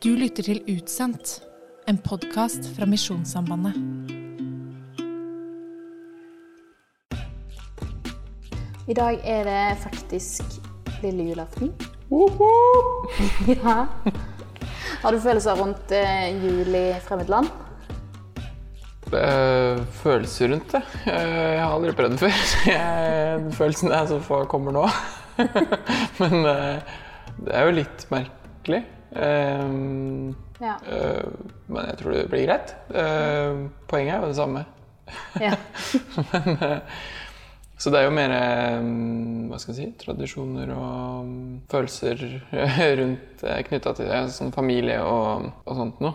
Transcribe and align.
Du 0.00 0.14
lytter 0.16 0.40
til 0.40 0.62
Utsendt, 0.72 1.42
en 1.84 1.98
podkast 2.00 2.64
fra 2.72 2.86
Misjonssambandet. 2.88 3.74
I 8.88 8.94
dag 8.96 9.18
er 9.28 9.42
det 9.44 9.64
faktisk 9.82 10.54
lille 11.02 11.26
julaften. 11.28 11.74
ja. 13.52 13.74
Har 15.02 15.12
du 15.12 15.20
følelser 15.20 15.60
rundt 15.60 15.92
eh, 15.92 16.30
jul 16.46 16.78
i 16.78 16.86
fremmed 17.04 17.28
land? 17.28 17.50
Eh, 19.12 19.82
følelser 20.00 20.54
rundt 20.54 20.72
det. 20.78 20.80
Jeg 21.10 21.60
har 21.60 21.74
aldri 21.74 21.92
prøvd 21.98 22.16
det 22.16 22.22
før. 22.22 22.40
Jeg, 22.72 23.52
følelsen 23.58 23.92
er 23.92 24.08
så 24.08 24.22
få 24.24 24.40
kommer 24.48 24.72
nå. 24.78 24.86
Men 26.22 26.40
eh, 26.54 26.96
det 27.36 27.52
er 27.52 27.68
jo 27.68 27.76
litt 27.82 28.06
merkelig. 28.16 28.80
Eh, 29.12 30.34
Ja. 30.60 30.74
uh, 30.84 31.30
men 31.68 31.86
jeg 31.88 31.96
tror 31.98 32.12
det 32.12 32.26
blir 32.30 32.46
greit. 32.46 32.74
Eh, 32.92 33.62
poenget 33.88 34.14
er 34.14 34.20
jo 34.20 34.28
det 34.28 34.36
samme. 34.36 34.64
ja. 35.40 35.54
Men, 36.32 36.56
uh, 36.60 36.78
så 37.80 37.88
det 37.90 37.98
er 38.02 38.04
jo 38.04 38.12
mer 38.12 38.32
um, 38.76 39.46
hva 39.48 39.56
skal 39.58 39.72
jeg 39.72 39.78
si, 39.78 40.04
tradisjoner 40.04 40.68
og 40.74 41.22
um, 41.24 41.60
følelser 41.72 42.20
rundt 43.00 43.44
eh, 43.48 43.62
knytta 43.64 43.94
til 43.96 44.10
eh, 44.12 44.26
sånn 44.28 44.52
familie 44.52 44.98
og, 45.00 45.46
og 45.64 45.78
sånt 45.78 46.02
noe. 46.04 46.12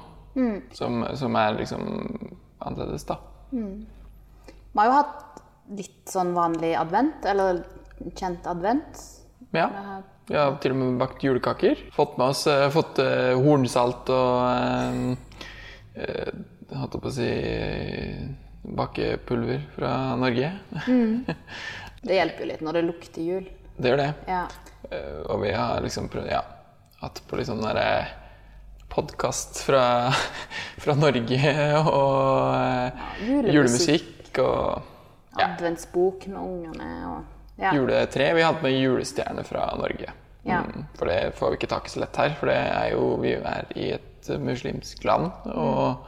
Som, 0.78 1.02
som 1.18 1.36
er 1.40 1.56
liksom 1.58 1.88
annerledes, 2.62 3.08
da. 3.10 3.16
Vi 3.50 4.78
har 4.78 4.90
jo 4.92 4.96
hatt 5.00 5.42
litt 5.80 6.12
sånn 6.12 6.34
vanlig 6.36 6.74
advent, 6.78 7.26
eller 7.26 7.64
kjent 8.20 8.46
advent. 8.52 9.00
Ja. 9.56 9.70
Vi 10.26 10.34
har 10.38 10.56
til 10.58 10.74
og 10.74 10.80
med 10.80 10.96
bakt 10.98 11.22
julekaker. 11.22 11.84
Fått 11.94 12.16
med 12.18 12.32
oss 12.34 12.48
eh, 12.50 12.66
fått 12.74 12.98
eh, 13.04 13.36
hornsalt 13.38 14.10
og 14.14 14.40
eh, 14.50 15.36
eh, 16.02 16.32
Holdt 16.76 16.96
på 16.98 17.12
å 17.12 17.14
si 17.14 17.28
bakepulver 18.66 19.62
fra 19.76 19.92
Norge. 20.18 20.48
Det 22.02 22.18
hjelper 22.18 22.42
jo 22.42 22.48
litt 22.50 22.64
når 22.66 22.80
det 22.80 22.82
lukter 22.88 23.22
jul. 23.22 23.46
Det 23.78 23.92
gjør 23.92 24.02
det. 24.02 24.08
Ja. 24.28 24.42
Og 25.30 25.44
vi 25.44 25.52
har 25.54 25.78
liksom 25.86 26.10
prøvd 26.12 26.32
Ja, 26.34 26.42
hatt 27.04 27.22
på 27.30 27.38
liksom 27.38 27.62
sånn 27.62 27.70
derre 27.70 27.86
podkast 28.92 29.62
fra, 29.68 29.84
fra 30.84 30.98
Norge 30.98 31.54
og 31.86 32.98
julemusikk. 33.30 33.54
julemusikk 33.54 34.44
og 34.44 34.92
Ja. 35.36 35.52
Adventsbok 35.52 36.28
med 36.32 36.42
ungene 36.42 36.92
og 37.14 37.62
ja. 37.62 37.74
juletre. 37.76 38.34
Vi 38.34 38.42
har 38.42 38.54
hatt 38.54 38.64
med 38.64 38.74
julestjerne 38.74 39.44
fra 39.48 39.68
Norge. 39.80 40.14
Ja. 40.46 40.62
Mm, 40.62 40.86
for 40.98 41.10
det 41.10 41.20
får 41.40 41.52
vi 41.52 41.60
ikke 41.60 41.72
tak 41.74 41.88
i 41.90 41.94
så 41.94 42.04
lett 42.04 42.22
her, 42.22 42.34
for 42.40 42.52
det 42.52 42.58
er 42.62 42.90
jo, 42.94 43.06
vi 43.22 43.36
er 43.38 43.70
i 43.76 43.92
et 43.98 44.32
muslimsk 44.42 45.06
land. 45.08 45.32
Og 45.54 46.06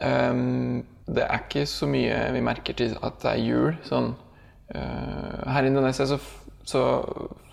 um, 0.00 0.82
det 1.04 1.24
er 1.26 1.42
ikke 1.42 1.64
så 1.68 1.88
mye 1.90 2.18
vi 2.34 2.44
merker 2.46 2.78
til 2.78 2.94
at 3.02 3.18
det 3.22 3.32
er 3.32 3.42
jul. 3.42 3.78
Sånn, 3.86 4.12
uh, 4.74 5.40
her 5.50 5.66
i 5.66 5.72
Indonesia 5.72 6.06
så, 6.08 6.20
så 6.66 6.84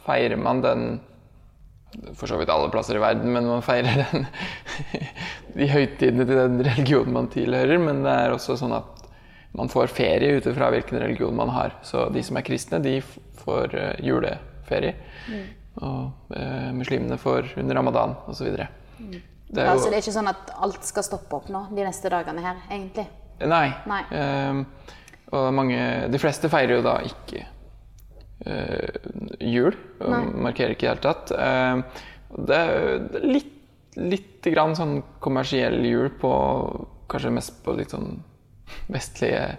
feirer 0.05 0.38
man 0.39 0.61
den 0.65 0.91
for 2.16 2.29
så 2.29 2.38
vidt 2.39 2.51
alle 2.53 2.69
plasser 2.71 2.95
i 2.95 3.03
verden, 3.03 3.33
men 3.33 3.49
man 3.49 3.63
feirer 3.66 4.05
den, 4.13 4.27
de 5.57 5.67
høytidene 5.67 6.27
til 6.27 6.39
den 6.39 6.61
religionen 6.63 7.17
man 7.17 7.31
tilhører. 7.33 7.81
Men 7.81 8.05
det 8.05 8.13
er 8.16 8.35
også 8.35 8.55
sånn 8.61 8.77
at 8.77 9.01
man 9.57 9.71
får 9.71 9.91
ferie 9.91 10.38
ut 10.38 10.47
ifra 10.47 10.69
hvilken 10.71 11.01
religion 11.01 11.35
man 11.35 11.51
har. 11.51 11.75
Så 11.83 12.07
de 12.13 12.23
som 12.23 12.39
er 12.39 12.45
kristne, 12.47 12.79
de 12.83 12.99
får 13.41 13.75
eh, 13.75 14.05
juleferie. 14.07 14.93
Og 15.80 16.36
eh, 16.36 16.72
muslimene 16.75 17.17
får 17.17 17.53
under 17.61 17.75
ramadan 17.80 18.16
osv. 18.27 18.52
Det 18.52 18.66
er 19.61 19.69
Ja, 19.69 19.75
det 19.75 19.94
er 19.94 20.02
ikke 20.02 20.16
sånn 20.16 20.31
at 20.31 20.52
alt 20.63 20.83
skal 20.88 21.05
stoppe 21.08 21.39
opp 21.39 21.50
nå 21.52 21.66
de 21.72 21.86
neste 21.86 22.11
dagene 22.11 22.44
her, 22.44 22.59
egentlig. 22.69 23.08
Nei. 23.47 23.67
Nei. 23.89 24.02
Eh, 24.13 24.61
og 25.31 25.47
mange 25.56 25.79
De 26.12 26.19
fleste 26.19 26.50
feirer 26.51 26.78
jo 26.78 26.85
da 26.85 26.97
ikke 27.07 27.45
eh, 28.45 29.00
jul. 29.40 29.75
Og 30.01 30.12
Nei. 30.12 30.23
markerer 30.50 30.75
ikke 30.75 30.85
i 30.85 30.90
det 30.90 30.95
hele 30.95 31.06
tatt. 31.06 31.31
Ehm, 31.38 31.85
det 32.31 32.59
det 33.12 33.22
er 33.22 33.28
litt, 33.28 33.53
litt 34.00 34.51
grann 34.53 34.75
sånn 34.75 35.00
kommersiell 35.24 35.79
jul 35.85 36.12
på 36.22 36.34
Kanskje 37.12 37.31
mest 37.35 37.57
på 37.66 37.74
litt 37.75 37.91
sånn 37.91 38.22
vestlige 38.88 39.57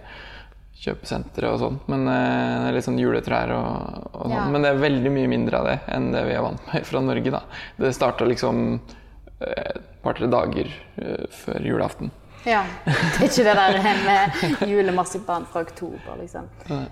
kjøpesentre 0.81 1.51
og 1.53 1.59
sånn. 1.61 1.77
Men 1.91 2.07
eh, 2.09 2.55
det 2.63 2.71
er 2.71 2.77
litt 2.77 2.87
sånn 2.87 2.99
juletrær 2.99 3.53
og, 3.55 4.09
og 4.09 4.25
sånn. 4.25 4.35
Ja. 4.35 4.47
Men 4.51 4.65
det 4.65 4.73
er 4.73 4.81
veldig 4.81 5.13
mye 5.13 5.31
mindre 5.31 5.61
av 5.61 5.69
det 5.69 5.77
enn 5.95 6.09
det 6.15 6.25
vi 6.27 6.35
er 6.37 6.43
vant 6.45 6.67
med 6.69 6.85
fra 6.89 7.03
Norge, 7.05 7.33
da. 7.35 7.43
Det 7.79 7.93
starta 7.95 8.27
liksom 8.27 8.63
eh, 8.73 9.69
et 9.75 9.85
par-tre 10.03 10.29
dager 10.31 10.71
eh, 10.99 11.27
før 11.43 11.69
julaften. 11.69 12.11
Ja. 12.43 12.65
Det 12.83 13.21
er 13.21 13.29
ikke 13.29 13.45
det 13.47 13.53
der 13.55 13.77
med 14.03 14.67
julemarsipan 14.73 15.45
fra 15.51 15.61
oktober, 15.63 16.17
liksom. 16.19 16.49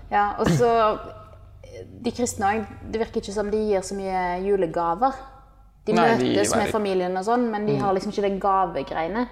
Ja, 0.08 0.30
og 0.40 0.48
så 0.48 0.70
De 2.00 2.12
kristne 2.12 2.48
òg, 2.48 2.72
det 2.92 3.00
virker 3.00 3.20
ikke 3.20 3.34
som 3.34 3.50
de 3.52 3.60
gir 3.68 3.84
så 3.84 3.96
mye 3.96 4.22
julegaver. 4.44 5.12
De 5.84 5.94
Nei, 5.96 6.04
møtes 6.14 6.52
de 6.52 6.60
med 6.60 6.72
familien 6.72 7.16
og 7.18 7.24
sånn, 7.26 7.46
men 7.52 7.64
de 7.66 7.74
har 7.80 7.92
liksom 7.96 8.12
ikke 8.14 8.24
det 8.24 8.32
gavegreiene. 8.40 9.26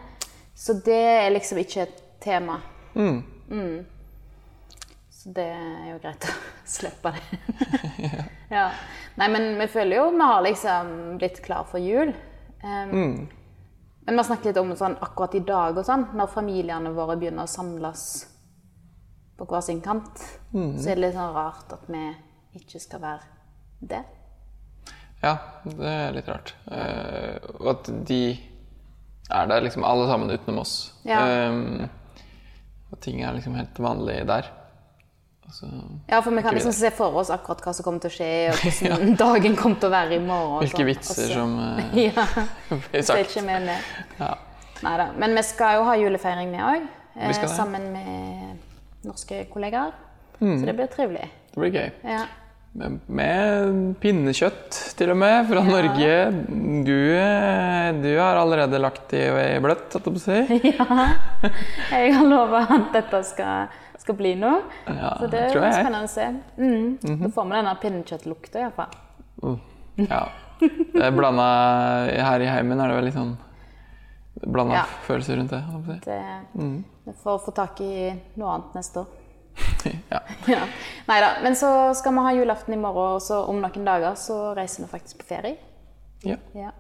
Så 0.57 0.77
det 0.85 0.99
er 0.99 1.31
liksom 1.33 1.61
ikke 1.63 1.85
et 1.87 2.01
tema. 2.21 2.59
Mm. 2.97 3.21
Så 5.21 5.33
det 5.37 5.51
er 5.53 5.91
jo 5.91 5.99
greit 6.01 6.25
å 6.25 6.33
slippe 6.77 7.13
det. 7.13 7.41
ja. 8.57 8.71
Nei, 9.21 9.29
men 9.29 9.53
vi 9.61 9.69
føler 9.69 10.01
jo 10.01 10.09
vi 10.15 10.29
har 10.33 10.47
liksom 10.47 10.95
blitt 11.21 11.43
klar 11.45 11.67
for 11.69 11.83
jul. 11.83 12.15
Um, 12.65 13.29
Men 14.05 14.17
vi 14.17 14.17
har 14.17 14.27
snakket 14.29 14.51
litt 14.51 14.61
om 14.63 14.73
sånn 14.77 14.97
akkurat 15.01 15.37
i 15.37 15.43
dag 15.45 15.77
og 15.77 15.85
sånn, 15.87 16.07
når 16.17 16.33
familiene 16.33 16.93
våre 16.97 17.19
begynner 17.21 17.45
å 17.45 17.51
samles 17.53 18.05
på 19.37 19.47
hver 19.49 19.63
sin 19.65 19.81
kant, 19.85 20.21
så 20.53 20.91
er 20.91 20.99
det 20.99 21.05
litt 21.05 21.15
sånn 21.17 21.37
rart 21.37 21.73
at 21.73 21.85
vi 21.89 22.03
ikke 22.59 22.81
skal 22.83 23.01
være 23.01 23.29
det. 23.93 24.01
Ja, 25.23 25.35
det 25.65 25.93
er 25.93 26.17
litt 26.17 26.29
rart. 26.29 26.53
Eh, 26.73 27.37
og 27.61 27.71
at 27.75 27.91
de 28.09 28.21
er 29.31 29.49
der 29.53 29.65
liksom 29.65 29.85
alle 29.89 30.09
sammen 30.11 30.33
utenom 30.33 30.61
oss. 30.65 30.75
Ja. 31.09 31.21
Um, 31.49 31.87
og 32.91 33.01
ting 33.05 33.23
er 33.23 33.37
liksom 33.37 33.57
helt 33.57 33.79
vanlig 33.81 34.19
der. 34.29 34.49
Altså, 35.47 35.67
Ja, 36.09 36.21
for 36.23 36.31
vi 36.31 36.43
kan 36.43 36.55
liksom 36.55 36.73
se 36.73 36.91
for 36.95 37.17
oss 37.19 37.31
akkurat 37.35 37.63
hva 37.65 37.73
som 37.75 37.85
kommer 37.85 38.01
til 38.05 38.11
å 38.11 38.15
skje, 38.15 38.29
og 38.53 38.61
hvordan 38.63 39.17
dagen 39.19 39.57
kommer 39.59 39.81
til 39.83 39.89
å 39.91 39.95
være 39.97 40.15
i 40.15 40.21
morgen. 40.23 40.61
hvilke 40.63 40.77
sånn. 40.79 40.87
vitser 40.87 41.25
Og 41.25 41.29
så- 41.29 41.35
som 41.35 41.59
eh, 41.79 42.05
Ja, 42.07 42.27
blir 42.93 43.03
så 43.03 43.17
er 43.19 43.25
ikke 43.25 43.43
vi 43.43 43.59
med. 43.67 43.89
Ja. 44.21 44.35
Neida. 44.83 45.09
Men 45.19 45.35
vi 45.37 45.43
skal 45.43 45.77
jo 45.81 45.85
ha 45.91 45.97
julefeiring 46.01 46.51
med 46.55 46.61
òg, 46.65 46.87
Vi 47.27 47.35
skal 47.35 47.49
det. 47.49 47.57
sammen 47.57 47.91
med 47.93 48.59
norske 49.05 49.43
kollegaer. 49.53 49.93
Mm. 50.41 50.55
Så 50.61 50.65
det 50.71 50.77
blir 50.79 50.87
trivelig. 50.89 51.27
Det 51.53 51.59
blir 51.61 51.73
gøy. 51.75 51.91
Ja. 52.05 52.23
Med, 52.73 53.01
med 53.11 53.97
pinnekjøtt, 54.01 54.71
til 54.97 55.11
og 55.11 55.17
med, 55.19 55.49
fra 55.51 55.61
Norge. 55.67 56.13
Du, 56.87 56.95
eh, 57.19 57.91
du 58.01 58.09
har 58.21 58.39
allerede 58.39 58.79
lagt 58.81 59.13
i 59.19 59.25
bløtt, 59.61 59.91
holdt 59.93 60.07
jeg 60.07 60.15
på 60.15 60.15
å 60.15 60.23
si. 60.23 60.61
Ja, 60.71 61.09
jeg 61.99 62.15
har 62.15 62.29
lova 62.31 62.63
at 62.71 62.93
dette 62.95 63.21
skal, 63.27 63.67
skal 64.01 64.17
bli 64.19 64.35
noe. 64.41 64.63
Ja, 64.87 65.13
så 65.21 65.29
det 65.31 65.41
er 65.51 65.73
spennende 65.77 66.07
å 66.07 66.11
se. 66.11 66.27
Mm. 66.57 67.21
Da 67.21 67.29
får 67.35 67.49
vi 67.51 67.57
denne 67.59 67.77
pinnekjøttlukta 67.83 68.63
iallfall. 68.65 69.59
Ja. 70.01 70.25
Det 70.61 71.01
er 71.07 71.15
blanda 71.17 71.45
Her 72.21 72.43
i 72.45 72.49
heimen 72.51 72.81
er 72.81 72.91
det 72.91 72.97
vel 72.99 73.07
litt 73.09 73.17
sånn 73.17 73.37
blanda 74.47 74.75
Ja. 74.75 74.85
følelser 75.07 75.37
rundt 75.37 75.51
det. 75.51 75.63
si. 75.87 76.11
Det, 76.11 76.85
Vi 77.07 77.13
får 77.23 77.39
få 77.45 77.55
tak 77.55 77.81
i 77.81 78.13
noe 78.37 78.55
annet 78.55 78.75
neste 78.75 79.01
år. 79.01 79.07
Ja. 80.11 80.21
Ja. 80.47 80.61
Neida. 81.09 81.31
Men 81.43 81.57
så 81.57 81.95
skal 81.95 82.13
vi 82.15 82.25
ha 82.27 82.33
julaften 82.33 82.75
i 82.75 82.81
morgen, 82.81 83.17
og 83.17 83.23
så 83.23 83.43
om 83.49 83.61
noen 83.61 83.85
dager 83.85 84.15
så 84.17 84.55
reiser 84.57 84.85
vi 84.85 84.89
faktisk 84.93 85.19
på 85.19 85.29
ferie. 85.35 85.57
Ja. 86.23 86.37
Ja. 86.55 86.71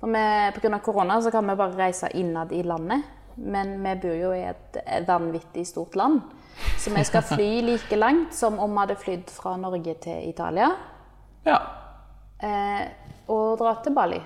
For 0.00 0.12
vi, 0.12 0.68
av 0.68 0.78
korona 0.84 1.20
så 1.22 1.30
kan 1.32 1.46
vi 1.48 1.56
bare 1.56 1.76
reise 1.76 2.10
innad 2.14 2.52
i 2.52 2.62
landet. 2.62 3.02
Men 3.36 3.82
vi 3.82 3.94
bor 4.02 4.14
jo 4.14 4.32
i 4.36 4.44
et 4.46 4.76
vanvittig 5.08 5.66
stort 5.66 5.96
land. 5.96 6.20
Så 6.78 6.90
vi 6.94 7.04
skal 7.04 7.22
fly 7.22 7.48
like 7.62 7.96
langt 7.96 8.34
som 8.34 8.58
om 8.58 8.70
vi 8.70 8.82
hadde 8.84 8.96
flydd 9.00 9.30
fra 9.30 9.56
Norge 9.56 9.94
til 10.04 10.28
Italia. 10.28 10.70
ja. 11.46 11.58
Eh, 12.44 12.86
og 13.30 13.58
dra 13.58 13.70
til 13.80 13.94
Bali, 13.96 14.18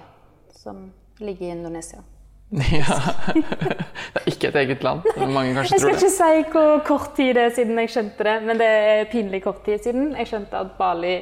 som 0.50 0.88
ligger 1.22 1.46
i 1.46 1.50
Indonesia. 1.50 2.00
Ja. 2.50 2.86
Det 4.14 4.22
er 4.24 4.30
ikke 4.32 4.48
et 4.48 4.56
eget 4.56 4.82
land. 4.82 5.04
Mange 5.18 5.52
kanskje 5.54 5.74
Jeg 5.74 5.80
skal 5.80 5.94
ikke 5.94 6.10
si 6.14 6.44
hvor 6.52 6.78
kort 6.86 7.10
tid 7.16 7.34
det 7.36 7.42
er 7.42 7.52
siden 7.54 7.78
jeg 7.78 7.92
skjønte 7.92 8.24
det, 8.24 8.34
men 8.46 8.58
det 8.58 8.68
er 8.68 9.04
pinlig 9.12 9.42
kort 9.44 9.60
tid 9.66 9.84
siden 9.84 10.14
jeg 10.16 10.30
skjønte 10.30 10.56
at 10.56 10.72
Bali 10.78 11.18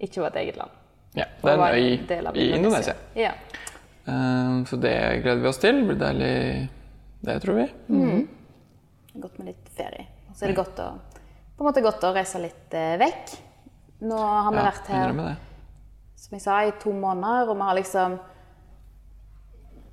ikke 0.00 0.22
var 0.22 0.30
et 0.30 0.40
eget 0.44 0.56
land. 0.62 0.70
Ja, 1.18 1.26
det 1.42 1.52
er 1.52 1.64
en 1.64 1.74
øy 1.74 2.38
i 2.38 2.48
Indonesia. 2.54 2.94
Ja. 3.18 3.34
Um, 4.06 4.64
så 4.66 4.76
det 4.76 4.94
gleder 5.22 5.42
vi 5.42 5.48
oss 5.48 5.58
til. 5.58 5.80
Det 5.80 5.86
blir 5.90 6.00
deilig, 6.00 6.68
det 7.26 7.36
tror 7.42 7.60
vi. 7.60 7.68
Godt 9.20 9.38
med 9.38 9.52
litt 9.52 9.70
ferie. 9.76 10.06
Så 10.34 10.44
er 10.44 10.52
det 10.52 10.58
godt 10.58 10.80
å, 10.82 10.90
godt 11.58 12.06
å 12.08 12.12
reise 12.14 12.40
litt 12.42 12.74
eh, 12.74 12.96
vekk. 13.00 13.34
Nå 14.04 14.18
har 14.18 14.50
vi 14.52 14.58
Ja, 14.58 14.68
vært 14.70 14.88
her 14.90 15.12
som 16.24 16.36
jeg 16.36 16.42
sa, 16.44 16.60
i 16.64 16.72
to 16.80 16.92
måneder, 16.96 17.50
og 17.50 17.58
vi 17.58 17.66
har 17.68 17.76
liksom 17.76 18.14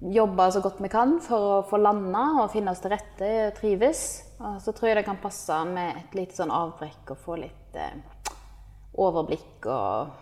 jobba 0.01 0.47
så 0.51 0.61
godt 0.63 0.79
vi 0.81 0.89
kan 0.89 1.17
for 1.21 1.45
å 1.45 1.57
få 1.69 1.77
landa 1.77 2.23
og 2.41 2.51
finne 2.53 2.71
oss 2.73 2.81
til 2.81 2.93
rette 2.95 3.29
og 3.49 3.55
trives. 3.59 4.03
Og 4.39 4.57
så 4.63 4.73
tror 4.73 4.89
jeg 4.89 4.97
det 5.01 5.05
kan 5.05 5.19
passe 5.21 5.57
med 5.69 5.99
et 5.99 6.15
lite 6.17 6.37
sånn 6.39 6.53
avbrekk 6.55 7.13
og 7.13 7.19
få 7.21 7.37
litt 7.43 7.77
eh, 7.77 7.99
overblikk 8.97 9.67
og 9.69 10.15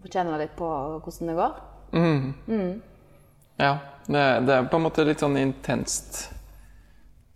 få 0.00 0.12
kjenne 0.14 0.38
litt 0.40 0.54
på 0.56 0.68
hvordan 1.02 1.32
det 1.32 1.36
går. 1.42 1.58
Ja. 3.60 3.74
Det, 4.06 4.22
det 4.46 4.54
er 4.56 4.70
på 4.70 4.78
en 4.80 4.86
måte 4.86 5.04
litt 5.06 5.20
sånn 5.22 5.36
intenst 5.38 6.24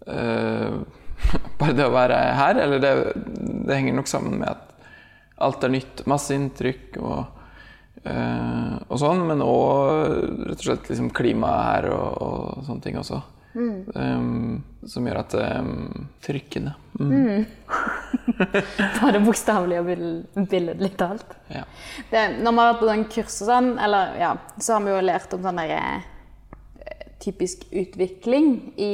eh, 0.09 0.79
Bare 1.61 1.77
det 1.77 1.87
å 1.87 1.95
være 1.95 2.19
her. 2.41 2.61
Eller 2.65 2.83
det, 2.83 2.93
det 3.67 3.79
henger 3.79 3.97
nok 3.99 4.11
sammen 4.11 4.41
med 4.43 4.51
at 4.53 4.91
alt 5.47 5.65
er 5.67 5.73
nytt. 5.75 6.05
Masse 6.09 6.37
inntrykk 6.37 6.99
og, 7.03 7.43
øh, 8.05 8.75
og 8.89 9.01
sånn. 9.03 9.25
Men 9.29 9.45
òg 9.45 10.47
rett 10.51 10.61
og 10.61 10.67
slett 10.71 10.93
liksom 10.93 11.11
klimaet 11.17 11.65
her 11.71 11.91
og, 11.95 12.21
og 12.27 12.69
sånne 12.69 12.87
ting 12.87 13.01
også. 13.03 13.23
Um, 13.57 14.59
som 14.85 15.07
gjør 15.09 15.23
at 15.23 15.33
det 15.33 15.45
um, 15.65 16.09
Trykkende. 16.21 16.75
Mm. 17.01 17.47
Både 19.01 19.23
bokstavelig 19.25 19.79
og 19.81 19.87
bill- 19.89 20.45
billedlig 20.51 20.91
talt. 21.01 21.25
Ja. 21.49 21.63
Det, 22.11 22.25
når 22.43 22.53
vi 22.53 22.61
har 22.61 22.69
vært 22.75 22.83
på 22.83 22.91
sånn 22.91 23.07
kurs 23.15 23.39
og 23.41 23.49
sånn, 23.49 23.71
eller, 23.81 24.13
ja, 24.21 24.35
så 24.61 24.77
har 24.77 24.85
vi 24.85 24.93
jo 24.93 25.01
lært 25.07 25.33
om 25.39 25.47
sånn 25.49 25.63
der, 25.63 25.73
eh, 25.73 27.09
typisk 27.25 27.65
utvikling 27.73 28.51
i 28.77 28.93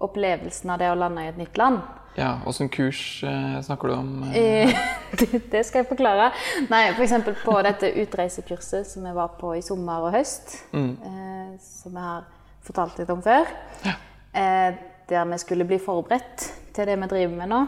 opplevelsen 0.00 0.70
av 0.74 0.78
det 0.80 0.90
å 0.90 0.98
lande 0.98 1.24
i 1.24 1.30
et 1.30 1.38
nytt 1.40 1.56
land. 1.60 1.80
ja 2.16 2.38
Åssen 2.46 2.68
kurs 2.72 3.22
eh, 3.24 3.60
snakker 3.62 3.88
du 3.88 3.94
om? 3.94 4.10
eh? 4.30 4.36
Eh, 4.36 4.76
det, 5.52 5.64
skal 5.66 5.82
jeg 5.82 5.88
forklare. 5.90 6.30
Nei, 6.70 6.82
F.eks. 6.94 7.14
på 7.44 7.56
dette 7.66 7.92
utreisekurset 8.02 8.86
som 8.88 9.06
jeg 9.06 9.14
var 9.16 9.34
på 9.40 9.54
i 9.58 9.62
sommer 9.62 10.06
og 10.08 10.14
høst. 10.16 10.56
Eh, 10.74 11.52
som 11.60 11.96
jeg 11.96 12.06
har 12.06 12.24
fortalt 12.66 12.98
litt 13.00 13.10
om 13.12 13.22
før. 13.24 13.48
Eh, 13.86 14.72
der 15.10 15.24
vi 15.26 15.38
skulle 15.42 15.66
bli 15.66 15.78
forberedt 15.82 16.50
til 16.76 16.86
det 16.86 16.94
vi 17.00 17.06
driver 17.10 17.36
med 17.40 17.50
nå. 17.50 17.60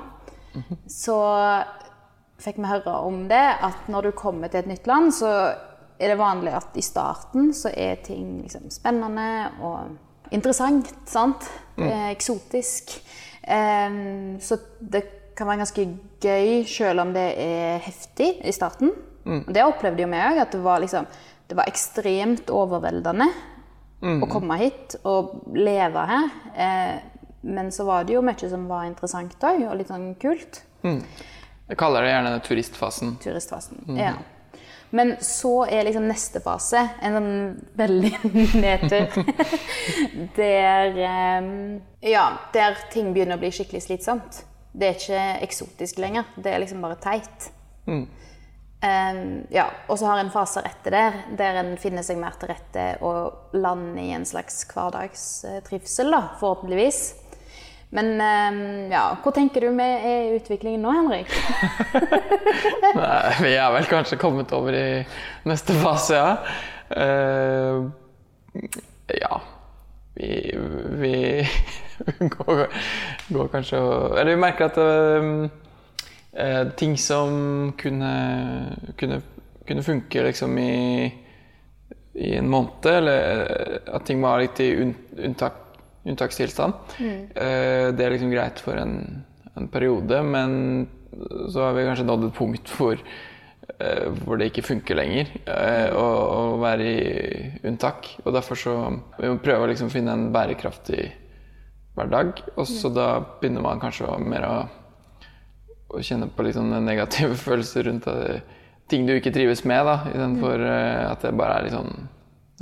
Så 0.87 1.17
fikk 2.43 2.59
vi 2.61 2.69
høre 2.71 2.93
om 3.07 3.25
det 3.31 3.43
at 3.67 3.89
når 3.91 4.09
du 4.09 4.11
kommer 4.19 4.51
til 4.51 4.61
et 4.63 4.69
nytt 4.71 4.87
land, 4.87 5.13
så 5.15 5.31
er 6.03 6.13
det 6.13 6.19
vanlig 6.19 6.53
at 6.59 6.77
i 6.79 6.83
starten 6.85 7.53
så 7.55 7.71
er 7.75 8.01
ting 8.05 8.41
liksom 8.43 8.71
spennende 8.75 9.51
og 9.63 9.93
interessant. 10.33 10.93
sant? 11.09 11.49
Eh, 11.79 12.11
eksotisk. 12.11 12.95
Eh, 13.43 13.99
så 14.41 14.59
det 14.81 15.05
kan 15.37 15.49
være 15.49 15.63
ganske 15.63 15.87
gøy 16.23 16.65
selv 16.69 17.07
om 17.07 17.15
det 17.15 17.29
er 17.41 17.79
heftig 17.87 18.35
i 18.45 18.53
starten. 18.53 18.93
Og 19.47 19.53
det 19.55 19.63
opplevde 19.63 20.03
jo 20.03 20.11
vi 20.11 20.19
òg, 20.19 20.41
at 20.43 20.51
det 20.51 20.61
var, 20.65 20.81
liksom, 20.83 21.07
det 21.49 21.57
var 21.57 21.69
ekstremt 21.71 22.51
overveldende 22.51 23.29
å 24.03 24.27
komme 24.27 24.57
hit 24.59 24.97
og 25.07 25.45
leve 25.55 26.03
her. 26.11 26.31
Eh, 26.59 26.97
men 27.43 27.71
så 27.75 27.87
var 27.87 28.05
det 28.07 28.17
jo 28.17 28.23
mye 28.23 28.51
som 28.51 28.67
var 28.71 28.87
interessant 28.89 29.35
òg, 29.47 29.63
og 29.69 29.77
litt 29.79 29.91
sånn 29.91 30.15
kult. 30.23 30.63
Jeg 30.83 31.79
kaller 31.79 32.05
det 32.05 32.11
gjerne 32.11 32.33
turistfasen. 32.45 33.17
Turistfasen. 33.23 33.85
Ja. 33.97 34.17
Men 34.93 35.15
så 35.25 35.65
er 35.73 35.87
liksom 35.89 36.05
neste 36.05 36.43
fase 36.45 36.83
en 37.01 37.15
sånn 37.17 37.37
veldig 37.81 38.13
nedtur. 38.65 39.15
der 40.39 40.99
eh, 41.09 41.53
Ja, 42.13 42.27
der 42.53 42.77
ting 42.93 43.13
begynner 43.15 43.39
å 43.39 43.43
bli 43.43 43.53
skikkelig 43.55 43.87
slitsomt. 43.87 44.43
Det 44.73 44.89
er 44.89 44.99
ikke 44.99 45.23
eksotisk 45.47 46.01
lenger. 46.01 46.29
Det 46.37 46.53
er 46.53 46.61
liksom 46.63 46.85
bare 46.85 47.01
teit. 47.01 47.49
Um, 48.83 49.45
ja, 49.55 49.69
og 49.87 49.99
så 50.01 50.09
har 50.11 50.19
en 50.19 50.33
faser 50.35 50.65
etter 50.67 50.95
der, 50.97 51.19
der 51.39 51.61
en 51.61 51.77
finner 51.79 52.03
seg 52.03 52.19
mer 52.19 52.35
til 52.41 52.51
rette 52.51 52.87
og 53.07 53.55
lander 53.55 54.01
i 54.03 54.09
en 54.17 54.25
slags 54.27 54.65
hverdagstrivsel, 54.73 56.11
da, 56.11 56.23
forhåpentligvis. 56.41 57.03
Men 57.93 58.13
um, 58.17 58.61
ja, 58.93 59.05
hvor 59.21 59.35
tenker 59.37 59.67
du 59.67 59.73
med 59.77 60.05
er 60.09 60.37
utviklingen 60.39 60.81
nå, 60.81 60.93
Henrik? 60.97 61.33
Nei, 62.97 63.33
vi 63.45 63.51
er 63.53 63.73
vel 63.75 63.89
kanskje 63.91 64.17
kommet 64.21 64.55
over 64.57 64.73
i 64.73 64.87
neste 65.49 65.77
fase, 65.77 66.17
ja. 66.17 66.31
Uh, 66.97 67.91
ja. 69.13 69.43
Vi, 70.15 70.59
vi 71.03 71.15
går, 72.37 72.67
går 73.29 73.47
kanskje 73.53 73.79
og 73.81 74.19
Eller 74.19 74.35
vi 74.35 74.41
merker 74.41 74.69
at 74.69 74.81
eh, 76.33 76.67
ting 76.77 76.99
som 77.01 77.73
kunne, 77.81 78.13
kunne, 78.99 79.23
kunne 79.69 79.85
funke 79.87 80.25
liksom 80.27 80.59
i, 80.59 81.13
i 82.13 82.35
en 82.37 82.49
måned, 82.49 82.87
eller 82.87 83.81
at 83.89 84.05
ting 84.09 84.21
var 84.23 84.43
litt 84.43 84.61
i 84.61 84.69
unn, 84.83 84.95
unntak, 85.17 85.62
unntakstilstand, 86.09 86.97
eh, 86.99 87.91
det 87.95 88.05
er 88.05 88.15
liksom 88.15 88.33
greit 88.33 88.63
for 88.63 88.79
en, 88.79 88.97
en 89.55 89.69
periode, 89.71 90.23
men 90.27 90.89
så 91.53 91.69
har 91.69 91.77
vi 91.77 91.87
kanskje 91.87 92.07
nådd 92.09 92.27
et 92.27 92.37
punkt 92.37 92.73
hvor, 92.77 93.01
eh, 93.79 94.07
hvor 94.25 94.41
det 94.41 94.51
ikke 94.51 94.65
funker 94.67 94.99
lenger 94.99 95.31
eh, 95.45 95.89
å, 95.95 96.07
å 96.07 96.45
være 96.63 96.87
i 96.89 97.51
unntak. 97.69 98.15
Og 98.25 98.33
derfor 98.35 98.59
så 98.59 98.77
vi 99.19 99.31
må 99.31 99.41
prøve 99.43 99.67
å 99.67 99.71
liksom 99.71 99.93
finne 99.93 100.17
en 100.17 100.31
bærekraftig 100.35 101.11
hverdag. 101.99 102.43
Og 102.57 102.67
så 102.69 102.91
da 102.93 103.11
begynner 103.41 103.65
man 103.65 103.83
kanskje 103.83 104.17
mer 104.25 104.49
å, 104.49 104.57
å 105.93 106.03
kjenne 106.03 106.31
på 106.33 106.49
liksom 106.49 106.73
negative 106.87 107.37
følelser 107.47 107.87
rundt 107.91 108.09
det, 108.09 108.41
ting 108.91 109.07
du 109.07 109.15
ikke 109.15 109.33
trives 109.35 109.63
med, 109.69 109.85
da, 109.87 110.01
istedenfor 110.11 110.59
mm. 110.59 111.13
at 111.13 111.23
det 111.25 111.37
bare 111.39 111.61
er 111.61 111.69
litt 111.69 111.77
sånn 111.77 111.95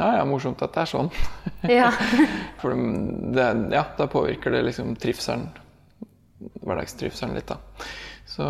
ja, 0.01 0.11
ja, 0.19 0.27
morsomt 0.29 0.63
at 0.65 0.75
det 0.75 0.85
er 0.85 0.93
sånn. 0.97 1.11
Ja. 1.81 1.91
For 2.61 2.73
det, 3.37 3.49
ja, 3.75 3.85
da 3.99 4.09
påvirker 4.11 4.55
det 4.55 4.65
liksom 4.71 4.95
trivselen, 5.01 5.51
hverdagstrivselen 6.65 7.37
litt, 7.37 7.53
da. 7.53 7.87
Så, 8.31 8.47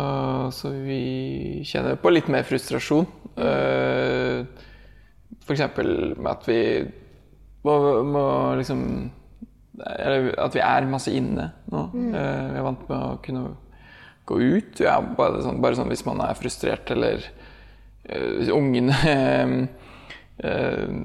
så 0.55 0.71
vi 0.71 1.61
kjenner 1.67 1.97
på 1.99 2.11
litt 2.13 2.29
mer 2.31 2.45
frustrasjon. 2.47 3.07
Uh, 3.35 4.45
F.eks. 5.41 5.63
med 5.75 6.29
at 6.29 6.47
vi 6.47 6.61
må, 7.65 7.75
må 8.05 8.25
liksom 8.59 8.81
Eller 9.81 10.31
at 10.41 10.55
vi 10.55 10.63
er 10.63 10.87
masse 10.89 11.13
inne 11.15 11.47
nå. 11.71 11.83
Eh, 12.11 12.47
vi 12.51 12.59
er 12.59 12.65
vant 12.65 12.87
med 12.89 12.97
å 12.97 13.19
kunne 13.25 13.43
gå 14.29 14.37
ut. 14.37 14.81
Ja, 14.83 14.99
bare, 15.01 15.41
sånn, 15.43 15.61
bare 15.63 15.77
sånn 15.79 15.89
hvis 15.91 16.05
man 16.05 16.21
er 16.23 16.37
frustrert 16.37 16.91
eller 16.93 17.23
uh, 18.05 18.51
ungene 18.53 18.97
eh, 20.45 20.97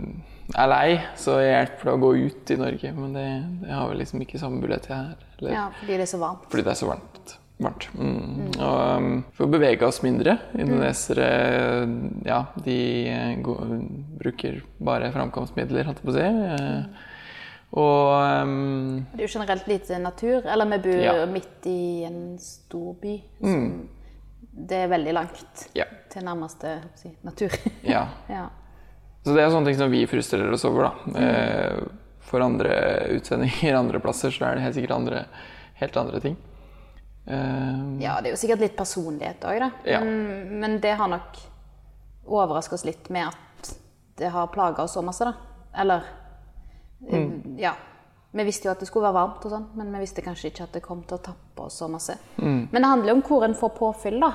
er 0.55 0.69
lei, 0.71 1.01
så 1.19 1.39
hjelper 1.43 1.89
det 1.89 1.95
å 1.97 2.03
gå 2.05 2.11
ut 2.29 2.51
i 2.55 2.59
Norge. 2.61 2.93
Men 2.95 3.17
det, 3.17 3.27
det 3.65 3.73
har 3.75 3.89
vi 3.91 3.97
liksom 4.03 4.23
ikke 4.23 4.39
samme 4.39 4.61
mulighet 4.63 4.87
til 4.87 4.95
her. 4.95 5.25
Eller, 5.41 5.51
ja, 5.57 5.65
fordi 5.81 5.97
det 5.99 6.07
er 6.07 6.13
så 6.13 6.21
varmt. 6.23 6.47
fordi 6.53 6.63
det 6.67 6.73
er 6.73 6.79
så 6.79 6.91
varmt. 6.93 7.33
varmt. 7.59 7.89
Mm. 7.97 8.53
Og 8.61 8.79
um, 9.01 9.11
for 9.35 9.47
å 9.49 9.53
bevege 9.57 9.89
oss 9.89 10.03
mindre. 10.05 10.37
Indonesere 10.61 11.27
ja, 12.29 12.39
de 12.65 12.79
eh, 13.11 13.35
går, 13.45 13.75
bruker 14.23 14.63
bare 14.79 15.11
framkomstmidler, 15.15 15.89
holdt 15.89 16.03
jeg 16.05 16.09
på 16.09 16.15
å 16.15 16.19
si. 16.21 16.31
Eh, 16.55 17.13
Og 17.77 18.13
um, 18.47 19.01
Det 19.13 19.25
er 19.25 19.27
jo 19.27 19.33
generelt 19.41 19.67
lite 19.69 19.99
natur. 20.01 20.47
Eller 20.47 20.69
vi 20.71 20.79
bor 20.87 21.03
Ja. 21.03 21.17
midt 21.27 21.67
i 21.69 22.05
en 22.07 22.39
stor 22.41 22.95
by. 23.03 23.17
Det 24.57 24.79
er 24.85 24.89
veldig 24.89 25.13
langt 25.13 25.67
ja. 25.77 25.85
til 26.09 26.25
nærmeste 26.25 26.79
si, 26.97 27.11
natur. 27.27 27.53
ja. 27.85 28.07
ja. 28.33 28.47
Så 29.27 29.33
det 29.35 29.43
er 29.43 29.49
sånne 29.51 29.67
ting 29.67 29.79
som 29.81 29.91
vi 29.91 30.05
frustrerer 30.07 30.53
oss 30.55 30.65
over, 30.69 30.87
da. 30.87 31.21
Eh, 31.21 31.79
For 32.27 32.43
andre 32.43 32.77
utsendinger 33.17 33.75
andre 33.83 33.99
plasser 34.03 34.31
så 34.31 34.45
er 34.47 34.55
det 34.55 34.63
helt 34.63 34.77
sikkert 34.79 34.95
andre, 34.95 35.25
helt 35.81 35.97
andre 35.99 36.21
ting. 36.23 36.37
Eh, 37.27 37.81
ja, 38.05 38.21
det 38.23 38.31
er 38.31 38.37
jo 38.37 38.39
sikkert 38.39 38.63
litt 38.63 38.77
personlighet 38.79 39.43
òg, 39.51 39.59
da. 39.65 39.71
Ja. 39.97 39.99
Men, 40.07 40.61
men 40.63 40.79
det 40.83 40.95
har 41.01 41.11
nok 41.11 41.41
overraska 42.27 42.79
oss 42.79 42.87
litt 42.87 43.11
med 43.15 43.33
at 43.33 43.73
det 44.17 44.31
har 44.31 44.47
plaga 44.55 44.87
oss 44.87 44.95
så 44.95 45.03
masse, 45.03 45.27
da. 45.27 45.35
Eller 45.83 46.07
mm. 47.03 47.59
Ja. 47.59 47.75
Vi 48.37 48.45
visste 48.45 48.69
jo 48.69 48.75
at 48.77 48.83
det 48.83 48.87
skulle 48.87 49.09
være 49.09 49.17
varmt, 49.17 49.43
og 49.49 49.53
sånn, 49.57 49.67
men 49.79 49.91
vi 49.97 50.05
visste 50.05 50.23
kanskje 50.23 50.53
ikke 50.53 50.69
at 50.69 50.79
det 50.79 50.85
kom 50.85 51.03
til 51.09 51.19
å 51.19 51.25
tappe 51.25 51.67
oss 51.67 51.79
så 51.81 51.89
masse. 51.89 52.15
Men 52.69 52.79
det 52.79 52.91
handler 52.91 53.11
jo 53.11 53.17
om 53.17 53.27
hvor 53.27 53.47
en 53.47 53.55
får 53.57 53.75
påfyll, 53.79 54.19
da. 54.21 54.33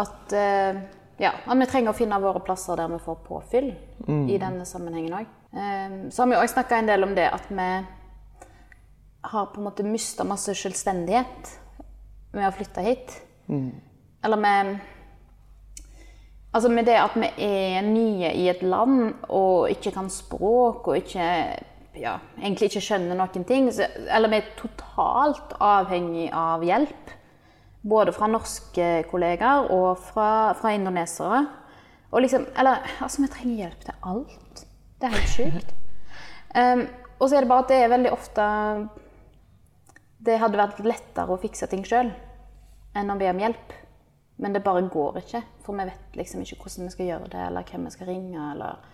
At, 0.00 0.32
eh, 0.32 0.78
ja, 1.20 1.32
at 1.44 1.58
vi 1.58 1.66
trenger 1.68 1.92
å 1.92 1.96
finne 1.96 2.20
våre 2.22 2.40
plasser 2.44 2.78
der 2.80 2.92
vi 2.92 3.00
får 3.02 3.18
påfyll 3.26 3.72
i 4.08 4.38
denne 4.40 4.64
sammenhengen 4.68 5.18
òg. 5.20 5.26
så 6.10 6.22
har 6.22 6.30
vi 6.30 6.38
òg 6.38 6.48
snakka 6.48 6.78
en 6.78 6.88
del 6.88 7.04
om 7.04 7.14
det 7.14 7.28
at 7.28 7.50
vi 7.50 7.68
har 9.22 9.50
på 9.52 9.60
en 9.60 9.66
måte 9.68 9.86
mista 9.86 10.24
masse 10.24 10.54
selvstendighet 10.58 11.52
med 12.32 12.48
å 12.48 12.54
flytte 12.56 12.86
hit. 12.86 13.20
Eller 14.24 14.36
med 14.36 14.80
Altså 16.52 16.68
med 16.68 16.84
det 16.84 16.98
at 17.00 17.14
vi 17.16 17.28
er 17.40 17.80
nye 17.80 18.28
i 18.36 18.48
et 18.52 18.60
land 18.62 19.14
og 19.32 19.70
ikke 19.72 19.90
kan 19.94 20.10
språk 20.12 20.90
og 20.90 20.98
ikke 20.98 21.24
ja, 21.96 22.18
egentlig 22.42 22.68
ikke 22.68 22.82
skjønner 22.84 23.16
noen 23.16 23.46
ting. 23.48 23.70
Så, 23.72 23.86
eller 24.04 24.28
vi 24.28 24.40
er 24.42 24.50
totalt 24.58 25.54
avhengig 25.60 26.28
av 26.36 26.64
hjelp. 26.66 27.14
Både 27.82 28.14
fra 28.14 28.28
norske 28.30 28.88
kollegaer 29.10 29.70
og 29.74 29.98
fra, 29.98 30.52
fra 30.58 30.74
indonesere. 30.76 31.44
Og 32.12 32.22
liksom, 32.22 32.46
eller 32.58 32.84
altså, 33.02 33.22
vi 33.22 33.30
trenger 33.32 33.62
hjelp 33.64 33.86
til 33.86 33.94
alt. 34.12 34.66
Det 35.00 35.08
er 35.08 35.16
helt 35.18 35.36
sjukt. 35.36 35.74
Um, 36.52 36.82
og 37.16 37.30
så 37.30 37.38
er 37.38 37.46
det 37.46 37.48
bare 37.48 37.62
at 37.62 37.70
det 37.70 37.76
er 37.80 37.88
veldig 37.88 38.10
ofte 38.12 38.46
Det 40.20 40.34
hadde 40.36 40.58
vært 40.60 40.82
lettere 40.84 41.32
å 41.32 41.38
fikse 41.40 41.64
ting 41.72 41.80
sjøl 41.88 42.10
enn 42.92 43.08
å 43.08 43.16
be 43.16 43.30
om 43.30 43.40
hjelp. 43.40 43.72
Men 44.36 44.52
det 44.52 44.60
bare 44.66 44.82
går 44.92 45.22
ikke, 45.22 45.40
for 45.64 45.78
vi 45.78 45.86
vet 45.88 46.18
liksom 46.18 46.42
ikke 46.44 46.58
hvordan 46.60 46.90
vi 46.90 46.92
skal 46.92 47.08
gjøre 47.08 47.30
det, 47.32 47.46
eller 47.46 47.64
hvem 47.70 47.88
vi 47.88 47.94
skal 47.94 48.10
ringe, 48.10 48.50
eller 48.52 48.84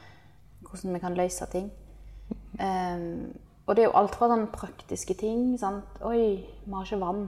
hvordan 0.69 0.95
vi 0.95 1.03
kan 1.03 1.19
løse 1.19 1.51
ting. 1.51 1.67
Um, 2.63 3.35
og 3.67 3.77
det 3.77 3.83
er 3.83 3.89
jo 3.89 3.99
alt 4.01 4.17
fra 4.17 4.31
sånne 4.31 4.53
praktiske 4.53 5.19
ting. 5.19 5.51
Sant? 5.61 5.99
Oi, 6.07 6.45
vi 6.65 6.75
har 6.75 6.87
ikke 6.87 7.01
vann. 7.03 7.27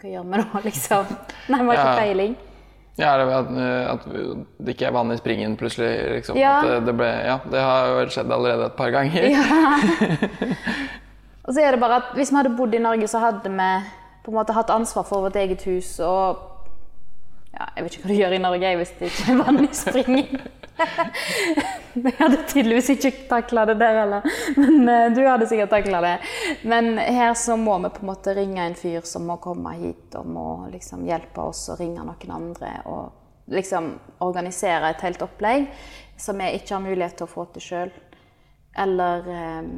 Hva 0.00 0.08
gjør 0.14 0.24
vi 0.30 0.38
da, 0.40 0.60
liksom? 0.64 1.10
Nei, 1.52 1.58
vi 1.60 1.66
har 1.66 1.76
ikke 1.76 1.90
Ja. 1.90 1.98
peiling. 1.98 2.36
Ja, 3.00 3.10
at, 3.16 3.46
at 3.94 4.02
det 4.60 4.74
ikke 4.74 4.86
er 4.90 4.92
vann 4.92 5.12
i 5.12 5.16
springen 5.16 5.54
plutselig. 5.56 5.88
Liksom. 6.18 6.36
Ja. 6.36 6.58
Det, 6.66 6.80
det, 6.88 6.94
ble, 6.98 7.06
ja, 7.24 7.36
det 7.48 7.60
har 7.64 7.86
jo 7.94 8.02
skjedd 8.12 8.32
allerede 8.34 8.66
et 8.66 8.76
par 8.76 8.90
ganger. 8.92 9.30
Og 11.46 11.54
så 11.56 11.62
er 11.64 11.72
det 11.74 11.80
bare 11.80 11.96
at 12.02 12.10
hvis 12.18 12.30
vi 12.32 12.36
hadde 12.36 12.52
bodd 12.58 12.74
i 12.76 12.80
Norge, 12.82 13.08
så 13.08 13.20
hadde 13.22 13.48
vi 13.50 13.68
på 14.24 14.32
en 14.32 14.36
måte 14.36 14.52
hatt 14.54 14.70
ansvar 14.74 15.06
for 15.08 15.24
vårt 15.24 15.36
eget 15.40 15.62
hus 15.64 15.94
og 16.04 16.42
ja, 17.60 17.68
Jeg 17.76 17.84
vet 17.84 17.96
ikke 17.96 18.06
hva 18.06 18.10
du 18.10 18.18
gjør 18.18 18.34
i 18.34 18.40
Norge 18.42 18.72
hvis 18.80 18.92
det 18.98 19.12
ikke 19.12 19.28
er 19.34 19.38
vann 19.44 19.60
i 19.62 19.70
springen. 19.76 20.42
jeg 22.06 22.16
hadde 22.16 22.40
tydeligvis 22.48 22.90
ikke 22.94 23.12
takla 23.28 23.66
det 23.68 23.76
der 23.82 23.98
heller, 24.00 24.28
men 24.56 24.88
eh, 24.88 25.06
du 25.12 25.20
hadde 25.26 25.48
sikkert 25.50 25.74
takla 25.74 26.00
det. 26.06 26.16
Men 26.64 26.94
her 26.98 27.34
så 27.36 27.58
må 27.60 27.76
vi 27.84 27.92
på 27.92 28.04
en 28.04 28.12
måte 28.14 28.34
ringe 28.38 28.64
en 28.64 28.78
fyr 28.78 29.04
som 29.04 29.28
må 29.28 29.36
komme 29.44 29.76
hit 29.76 30.16
og 30.16 30.28
må 30.32 30.46
liksom 30.72 31.04
hjelpe 31.08 31.50
oss 31.52 31.66
å 31.68 31.76
ringe 31.80 32.04
noen 32.06 32.36
andre. 32.40 32.74
og 32.88 33.16
liksom 33.50 33.98
organisere 34.22 34.92
et 34.92 35.00
helt 35.02 35.22
opplegg 35.24 35.64
som 36.20 36.38
vi 36.38 36.52
ikke 36.54 36.76
har 36.76 36.84
mulighet 36.84 37.16
til 37.18 37.26
å 37.26 37.32
få 37.32 37.46
til 37.50 37.64
sjøl. 37.64 37.90
Eller 38.78 39.26
eh, 39.34 39.70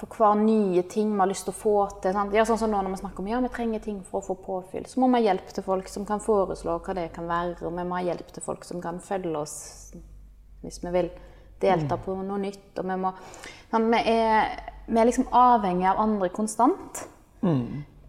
for 0.00 0.16
hver 0.16 0.38
nye 0.40 0.82
ting 0.88 1.12
vi 1.12 1.20
har 1.20 1.28
lyst 1.28 1.44
til 1.44 1.52
å 1.52 1.60
få 1.60 1.74
til. 2.00 2.16
Ja, 2.32 2.44
sånn 2.48 2.60
som 2.60 2.72
nå 2.72 2.80
når 2.80 2.94
vi 2.94 3.00
snakker 3.02 3.22
om 3.22 3.28
ja, 3.28 3.40
vi 3.44 3.50
trenger 3.52 3.82
ting 3.84 3.98
for 4.06 4.22
å 4.22 4.26
få 4.30 4.38
påfyll, 4.40 4.86
så 4.88 5.00
må 5.02 5.10
vi 5.10 5.20
ha 5.20 5.30
hjelp 5.30 5.52
til 5.52 5.66
folk 5.66 5.90
som 5.92 6.06
kan 6.08 6.22
foreslå 6.24 6.78
hva 6.80 6.96
det 6.96 7.10
kan 7.16 7.28
være. 7.28 7.58
Og 7.66 7.74
vi 7.76 7.84
må 7.84 7.98
ha 7.98 8.06
hjelp 8.08 8.32
til 8.32 8.44
folk 8.44 8.64
som 8.68 8.80
kan 8.84 9.00
følge 9.04 9.36
oss 9.38 9.58
hvis 10.60 10.80
vi 10.84 10.92
vil 10.94 11.10
delta 11.60 11.96
på 12.00 12.14
noe 12.16 12.40
nytt. 12.40 12.72
Og 12.80 12.88
vi, 12.88 12.96
må, 13.00 13.12
sant? 13.70 13.90
Vi, 13.92 14.00
er, 14.14 14.54
vi 14.88 15.00
er 15.00 15.08
liksom 15.08 15.28
avhengig 15.36 15.88
av 15.90 16.00
andre 16.02 16.30
konstant. 16.32 17.04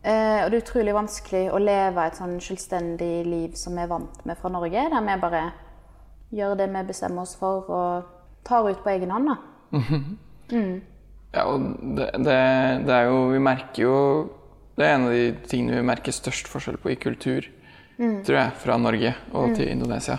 Eh, 0.01 0.39
og 0.41 0.49
det 0.49 0.57
er 0.57 0.63
utrolig 0.63 0.95
vanskelig 0.97 1.43
å 1.53 1.59
leve 1.61 2.07
et 2.07 2.17
sånn 2.17 2.39
selvstendig 2.41 3.11
liv 3.27 3.59
som 3.59 3.75
vi 3.77 3.83
er 3.83 3.91
vant 3.91 4.23
med 4.25 4.39
fra 4.39 4.49
Norge, 4.49 4.87
der 4.89 5.05
vi 5.05 5.17
bare 5.21 5.43
gjør 6.33 6.55
det 6.57 6.71
vi 6.71 6.87
bestemmer 6.87 7.27
oss 7.27 7.35
for, 7.37 7.67
og 7.69 8.47
tar 8.47 8.65
ut 8.71 8.81
på 8.81 8.95
egen 8.95 9.13
hånd. 9.13 9.29
da. 9.29 9.37
Ja, 11.31 11.45
og 11.47 11.63
det, 11.95 12.09
det, 12.19 12.37
det 12.87 12.91
er 12.95 13.07
jo 13.07 13.19
Vi 13.31 13.39
merker 13.43 13.85
jo 13.85 13.95
Det 14.75 14.83
er 14.83 14.97
en 14.97 15.07
av 15.07 15.15
de 15.15 15.29
tingene 15.47 15.79
vi 15.79 15.87
merker 15.87 16.15
størst 16.15 16.49
forskjell 16.51 16.79
på 16.81 16.91
i 16.91 16.99
kultur, 16.99 17.47
tror 18.25 18.37
jeg, 18.37 18.53
fra 18.63 18.77
Norge 18.81 19.11
og 19.37 19.51
til 19.55 19.69
Indonesia. 19.69 20.15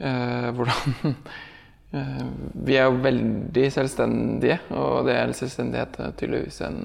Eh, 0.00 0.48
hvordan 0.56 1.16
eh, 1.98 2.22
Vi 2.66 2.78
er 2.78 2.86
jo 2.86 3.02
veldig 3.04 3.66
selvstendige, 3.74 4.58
og 4.70 5.04
det 5.06 5.18
er 5.18 5.34
selvstendighet 5.36 5.98
er 6.00 6.16
tydeligvis 6.16 6.62
en, 6.64 6.80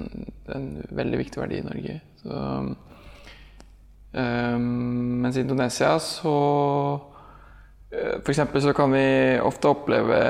en 0.53 0.67
veldig 0.99 1.21
viktig 1.21 1.41
verdi 1.41 1.61
i 1.61 1.67
Norge. 1.69 1.95
Så, 2.19 2.41
eh, 4.17 4.59
mens 5.23 5.37
i 5.37 5.45
Indonesia 5.45 5.95
så 6.03 6.37
eh, 7.93 8.17
For 8.19 8.33
eksempel 8.33 8.65
så 8.67 8.75
kan 8.75 8.91
vi 8.91 9.07
ofte 9.39 9.71
oppleve 9.71 10.21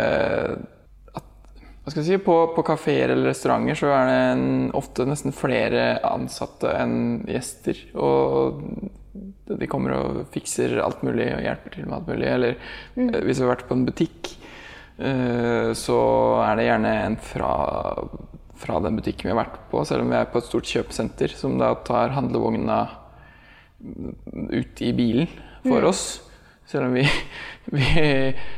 hva 1.88 1.94
skal 1.94 2.03
jeg 2.03 2.17
si, 2.17 2.24
På, 2.25 2.34
på 2.51 2.65
kafeer 2.67 3.13
eller 3.13 3.29
restauranter 3.32 3.77
så 3.79 3.94
er 3.96 4.10
det 4.10 4.15
en, 4.34 4.48
ofte 4.75 5.06
nesten 5.08 5.32
flere 5.32 6.01
ansatte 6.03 6.74
enn 6.75 7.22
gjester. 7.32 7.79
Og 7.96 8.60
de 9.48 9.70
kommer 9.72 9.96
og 9.96 10.17
fikser 10.34 10.75
alt 10.84 11.00
mulig 11.08 11.29
og 11.32 11.46
hjelper 11.46 11.77
til 11.77 11.88
med 11.88 11.96
alt 11.96 12.12
mulig. 12.12 12.27
Eller 12.27 12.58
mm. 12.98 13.13
hvis 13.24 13.39
vi 13.39 13.46
har 13.46 13.53
vært 13.53 13.63
på 13.70 13.77
en 13.79 13.88
butikk, 13.88 14.34
eh, 15.00 15.72
så 15.79 16.01
er 16.44 16.60
det 16.60 16.67
gjerne 16.67 16.94
en 17.06 17.17
fra, 17.29 17.56
fra 18.60 18.84
den 18.84 19.00
butikken 19.00 19.29
vi 19.29 19.36
har 19.38 19.44
vært 19.46 19.58
på, 19.72 19.88
selv 19.88 20.03
om 20.03 20.12
vi 20.12 20.20
er 20.20 20.27
på 20.34 20.44
et 20.44 20.51
stort 20.51 20.67
kjøpesenter, 20.75 21.39
som 21.39 21.56
da 21.56 21.72
tar 21.88 22.17
handlevogna 22.20 22.82
ut 23.79 24.84
i 24.84 24.91
bilen 24.98 25.32
for 25.63 25.88
oss. 25.88 26.08
Selv 26.68 26.90
om 26.90 26.94
vi, 26.98 27.06
vi 27.78 27.86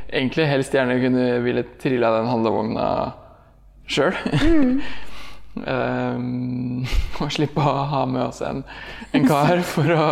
egentlig 0.08 0.48
helst 0.50 0.74
gjerne 0.74 0.98
kunne 1.02 1.26
ville 1.44 1.64
trilla 1.82 2.10
den 2.18 2.30
handlevogna 2.30 2.88
sjøl. 3.90 4.16
um, 5.66 6.82
og 7.22 7.30
slippe 7.34 7.62
å 7.62 7.84
ha 7.92 8.02
med 8.10 8.24
oss 8.28 8.42
en, 8.46 8.64
en 9.14 9.30
kar 9.30 9.62
for 9.66 9.94
å, 9.94 10.08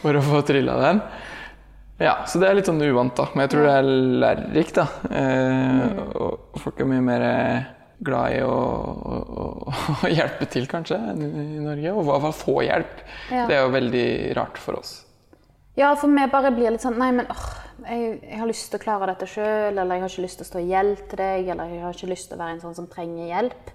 for 0.00 0.16
å 0.16 0.24
få 0.24 0.40
trilla 0.48 0.78
den. 0.80 1.04
Ja, 2.02 2.16
så 2.26 2.40
det 2.40 2.48
er 2.48 2.56
litt 2.58 2.66
sånn 2.66 2.82
uvant, 2.82 3.14
da. 3.14 3.28
Men 3.30 3.44
jeg 3.44 3.52
tror 3.52 3.68
det 3.68 3.76
er 3.76 3.90
lærerikt, 4.24 4.80
da. 4.80 4.88
Uh, 5.12 6.02
og 6.18 6.60
folk 6.64 6.80
er 6.82 6.88
mye 6.90 7.04
mer 7.04 7.24
glad 8.02 8.34
i 8.34 8.42
å, 8.42 8.50
å, 8.50 9.46
å 10.02 10.10
hjelpe 10.16 10.48
til, 10.50 10.66
kanskje, 10.70 10.98
enn 11.12 11.22
i 11.22 11.62
Norge. 11.62 11.92
Og 11.94 12.02
i 12.02 12.08
hvert 12.08 12.26
fall 12.26 12.36
få 12.40 12.58
hjelp. 12.66 13.02
Ja. 13.30 13.46
Det 13.46 13.58
er 13.58 13.64
jo 13.66 13.74
veldig 13.76 14.06
rart 14.40 14.58
for 14.58 14.80
oss. 14.80 14.96
Ja, 15.76 15.94
for 15.96 16.12
vi 16.12 16.26
bare 16.28 16.52
blir 16.52 16.74
litt 16.74 16.84
sånn 16.84 16.98
Nei, 17.00 17.10
men 17.16 17.28
åh, 17.32 17.44
jeg, 17.86 18.18
jeg 18.20 18.38
har 18.38 18.48
lyst 18.50 18.68
til 18.70 18.80
å 18.80 18.82
klare 18.82 19.08
dette 19.08 19.26
sjøl, 19.30 19.72
eller 19.72 19.96
jeg 19.96 20.04
har 20.04 20.12
ikke 20.12 20.24
lyst 20.26 20.40
til 20.40 20.46
å 20.46 20.50
stå 20.50 20.60
i 20.60 20.68
gjeld 20.70 21.04
til 21.08 21.20
deg, 21.22 21.48
eller 21.54 21.72
jeg 21.72 21.82
har 21.82 21.96
ikke 21.96 22.10
lyst 22.12 22.28
til 22.28 22.36
å 22.36 22.42
være 22.42 22.56
en 22.56 22.64
sånn 22.66 22.76
som 22.76 22.88
trenger 22.92 23.30
hjelp. 23.30 23.72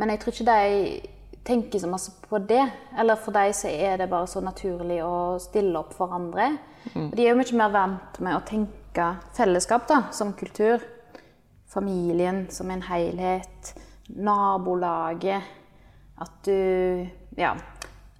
Men 0.00 0.12
jeg 0.14 0.22
tror 0.22 0.34
ikke 0.34 0.54
de 0.54 1.00
tenker 1.44 1.82
så 1.82 1.88
masse 1.90 2.12
på 2.28 2.38
det. 2.38 2.62
Eller 2.98 3.20
for 3.20 3.36
dem 3.36 3.52
så 3.56 3.68
er 3.68 3.98
det 4.00 4.08
bare 4.10 4.28
så 4.30 4.42
naturlig 4.44 5.00
å 5.04 5.38
stille 5.42 5.78
opp 5.78 5.92
for 5.96 6.12
andre. 6.16 6.50
Mm. 6.94 7.10
De 7.12 7.24
er 7.24 7.30
jo 7.32 7.38
mye 7.38 7.58
mer 7.60 7.74
vant 7.74 8.20
med 8.24 8.36
å 8.36 8.44
tenke 8.48 9.06
fellesskap 9.36 9.86
da, 9.88 10.02
som 10.16 10.32
kultur. 10.38 10.82
Familien 11.70 12.46
som 12.50 12.70
en 12.72 12.82
helhet. 12.88 13.74
Nabolaget. 14.08 15.42
At 16.20 16.40
du 16.44 17.06
Ja. 17.38 17.54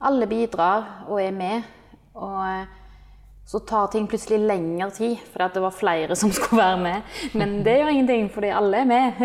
Alle 0.01 0.27
bidrar 0.27 1.05
og 1.09 1.19
er 1.21 1.33
med. 1.37 1.65
Og 2.15 2.39
eh, 2.47 2.80
så 3.47 3.59
tar 3.67 3.87
ting 3.91 4.07
plutselig 4.07 4.39
lengre 4.47 4.91
tid 4.95 5.17
fordi 5.33 5.45
at 5.45 5.57
det 5.57 5.63
var 5.65 5.75
flere 5.75 6.17
som 6.17 6.33
skulle 6.37 6.63
være 6.63 6.81
med. 6.85 7.15
Men 7.33 7.57
det 7.67 7.77
gjør 7.79 7.93
ingenting, 7.93 8.29
fordi 8.35 8.53
alle 8.55 8.83
er 8.83 8.91
med. 8.91 9.23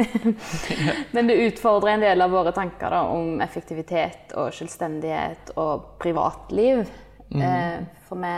Men 1.15 1.29
det 1.29 1.39
utfordrer 1.49 1.95
en 1.95 2.05
del 2.07 2.25
av 2.25 2.33
våre 2.33 2.53
tanker 2.55 2.93
da, 2.95 3.03
om 3.13 3.41
effektivitet 3.45 4.33
og 4.39 4.53
selvstendighet 4.55 5.53
og 5.61 5.91
privatliv. 6.01 6.85
Eh, 7.35 7.81
for 8.07 8.21
vi 8.21 8.33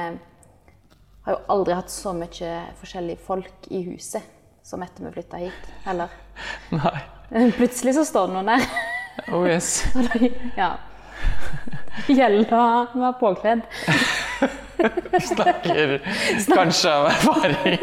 har 1.28 1.36
jo 1.36 1.40
aldri 1.54 1.76
hatt 1.76 1.92
så 1.92 2.14
mye 2.16 2.52
forskjellige 2.80 3.24
folk 3.24 3.72
i 3.72 3.84
huset 3.88 4.34
som 4.68 4.84
etter 4.84 5.06
vi 5.06 5.12
flytta 5.16 5.40
hit, 5.40 5.68
heller. 5.86 6.12
Nei. 6.76 6.98
Plutselig 7.56 7.96
så 7.96 8.04
står 8.08 8.28
det 8.28 8.36
noen 8.38 8.52
der. 8.52 8.68
Oh 9.32 9.48
yes. 9.48 9.86
ja. 10.60 10.74
Gjelder 12.08 12.54
å 12.56 12.66
være 12.94 13.14
påkledd. 13.20 13.64
Snakker 15.32 15.98
kanskje 16.54 16.94
av 16.94 17.10
erfaring. 17.12 17.80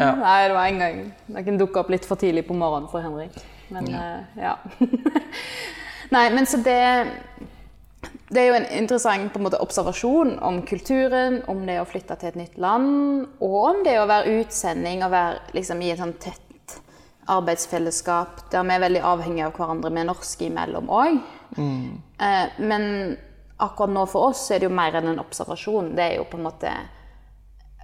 Ja. 0.00 0.12
Nei, 0.16 0.48
det 0.48 0.54
var 0.54 0.66
en 0.66 0.78
gang 0.80 1.00
noen 1.34 1.58
dukka 1.60 1.82
opp 1.82 1.90
litt 1.92 2.06
for 2.08 2.20
tidlig 2.20 2.46
på 2.48 2.56
morgenen 2.56 2.88
for 2.92 3.04
Henrik. 3.04 3.36
Men 3.70 3.90
ja. 3.90 4.04
ja. 4.40 4.54
Nei, 6.14 6.24
men 6.34 6.46
så 6.48 6.58
det 6.64 6.80
Det 8.30 8.40
er 8.40 8.46
jo 8.48 8.58
en 8.58 8.68
interessant 8.78 9.32
på 9.32 9.40
en 9.40 9.46
måte, 9.48 9.58
observasjon 9.62 10.36
om 10.46 10.60
kulturen, 10.66 11.40
om 11.50 11.64
det 11.66 11.80
å 11.82 11.88
flytte 11.88 12.16
til 12.18 12.30
et 12.30 12.38
nytt 12.38 12.60
land, 12.62 13.26
og 13.42 13.56
om 13.72 13.82
det 13.86 13.96
å 13.98 14.06
være 14.08 14.38
utsending 14.40 15.02
og 15.02 15.10
være 15.12 15.56
liksom, 15.56 15.82
i 15.82 15.90
et 15.90 15.98
sånn 15.98 16.14
tett 16.22 16.78
arbeidsfellesskap 17.30 18.46
der 18.52 18.64
vi 18.66 18.74
er 18.74 18.84
veldig 18.84 19.02
avhengige 19.06 19.48
av 19.48 19.58
hverandre 19.58 19.90
med 19.94 20.08
norske 20.08 20.46
imellom 20.46 20.88
òg. 20.90 21.18
Eh, 21.58 22.62
men 22.62 22.86
akkurat 23.66 23.92
nå 23.92 24.06
for 24.10 24.30
oss 24.30 24.46
er 24.50 24.62
det 24.62 24.68
jo 24.68 24.74
mer 24.74 24.96
enn 24.98 25.12
en 25.12 25.22
observasjon. 25.22 25.92
Det 25.96 26.06
er 26.06 26.18
jo 26.18 26.26
på 26.30 26.40
en 26.40 26.46
måte 26.48 26.72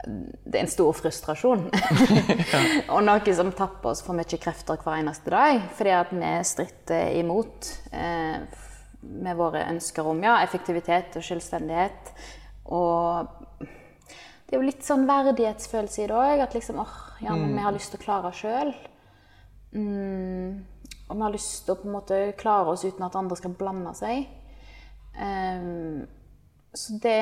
det 0.06 0.58
er 0.58 0.62
en 0.62 0.70
stor 0.70 0.92
frustrasjon. 0.94 1.66
og 2.92 3.00
noe 3.02 3.34
som 3.34 3.50
tapper 3.56 3.90
oss 3.90 4.04
for 4.06 4.16
mye 4.16 4.38
krefter 4.38 4.78
hver 4.82 5.00
eneste 5.00 5.32
dag. 5.32 5.64
Fordi 5.78 5.94
at 5.96 6.12
vi 6.14 6.32
stritter 6.46 7.16
imot 7.18 7.70
eh, 7.96 8.36
med 9.00 9.38
våre 9.38 9.64
ønsker 9.72 10.06
om 10.06 10.20
ja, 10.22 10.38
effektivitet 10.44 11.16
og 11.18 11.26
selvstendighet. 11.26 12.12
Og 12.76 13.32
det 14.46 14.54
er 14.54 14.60
jo 14.60 14.68
litt 14.68 14.86
sånn 14.86 15.08
verdighetsfølelse 15.08 16.04
i 16.04 16.08
det 16.10 16.20
òg. 16.20 16.44
At 16.44 16.54
liksom 16.54 16.80
åh, 16.84 16.96
ja, 17.24 17.34
men 17.34 17.56
vi 17.56 17.66
har 17.66 17.74
lyst 17.74 17.94
til 17.94 18.02
å 18.02 18.06
klare 18.06 18.30
oss 18.30 18.44
sjøl. 18.44 18.72
Mm, 19.76 20.62
og 21.08 21.16
vi 21.16 21.24
har 21.24 21.34
lyst 21.34 21.64
til 21.64 21.74
å 21.74 21.80
på 21.80 21.88
en 21.88 21.96
måte 21.96 22.20
klare 22.38 22.76
oss 22.76 22.84
uten 22.86 23.04
at 23.06 23.18
andre 23.18 23.38
skal 23.38 23.56
blande 23.58 23.96
seg. 23.98 24.28
Ehm, 25.18 26.06
så 26.76 26.98
det 27.02 27.20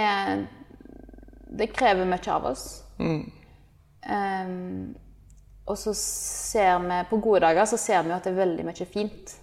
det 1.55 1.71
krever 1.71 2.07
mye 2.09 2.33
av 2.35 2.47
oss. 2.51 2.83
Ehm, 4.11 4.95
og 5.65 5.79
så 5.79 5.95
ser 5.97 6.79
vi 6.83 6.99
På 7.11 7.17
gode 7.17 7.41
dager 7.41 7.65
så 7.65 7.79
ser 7.81 8.03
vi 8.03 8.13
at 8.13 8.25
det 8.25 8.35
er 8.35 8.41
veldig 8.43 8.65
mye 8.67 8.87
fint 8.87 9.37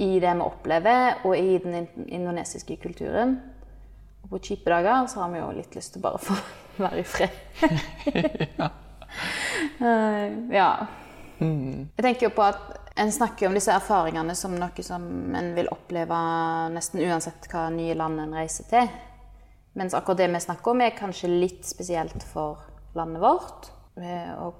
i 0.00 0.20
det 0.22 0.34
vi 0.34 0.44
opplever, 0.44 1.24
og 1.26 1.36
i 1.36 1.58
den 1.58 1.88
indonesiske 2.06 2.76
kulturen. 2.80 3.40
Og 4.22 4.30
på 4.30 4.38
kjipe 4.38 4.70
dager 4.70 5.06
så 5.10 5.24
har 5.24 5.32
vi 5.32 5.40
jo 5.40 5.50
litt 5.56 5.74
lyst 5.74 5.92
til 5.96 6.04
bare 6.04 6.20
å 6.20 6.22
få 6.22 6.36
være 6.84 7.02
i 7.02 7.04
fred. 7.04 7.30
Eh, 9.80 10.32
ja. 10.54 10.86
Jeg 11.96 12.04
tenker 12.04 12.28
jo 12.28 12.34
på 12.36 12.44
at 12.44 12.76
En 13.00 13.12
snakker 13.12 13.46
om 13.48 13.54
disse 13.54 13.72
erfaringene 13.72 14.34
som 14.36 14.52
noe 14.58 14.82
som 14.84 15.04
en 15.38 15.54
vil 15.56 15.68
oppleve 15.72 16.16
nesten 16.74 17.00
uansett 17.00 17.46
hva 17.48 17.68
nye 17.72 17.94
land 17.96 18.20
en 18.20 18.34
reiser 18.36 18.66
til. 18.68 18.90
Mens 19.78 19.94
akkurat 19.94 20.18
det 20.18 20.26
vi 20.34 20.40
snakker 20.42 20.74
om, 20.74 20.82
er 20.84 20.96
kanskje 20.98 21.30
litt 21.30 21.64
spesielt 21.64 22.22
for 22.26 22.58
landet 22.98 23.22
vårt. 23.22 23.70
eh, 24.02 24.34
Og 24.42 24.54